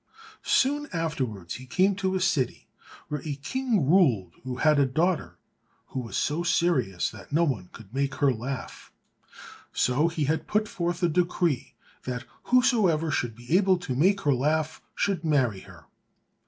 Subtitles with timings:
[0.41, 2.67] Soon afterwards he came to a city,
[3.07, 5.37] where a king ruled who had a daughter
[5.89, 8.91] who was so serious that no one could make her laugh.
[9.71, 11.75] So he had put forth a decree
[12.05, 15.85] that whosoever should be able to make her laugh should marry her.